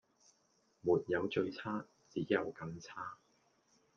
[0.81, 3.19] 沒有最差只有更差